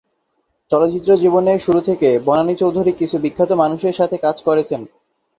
চলচ্চিত্র 0.71 1.09
জীবনের 1.15 1.57
শুরু 1.59 1.79
থেকে 1.81 2.09
বনানী 2.25 2.53
চৌধুরী 2.55 2.91
কিছু 2.91 3.15
বিখ্যাত 3.19 3.51
মানুষের 3.53 3.97
সাথে 3.99 4.15
কাজ 4.17 4.37
করেছেন। 4.43 4.81